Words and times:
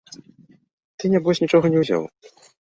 Ты 1.03 1.13
нябось 1.17 1.43
нічога 1.45 1.65
не 1.77 1.87
ўзяў. 1.87 2.03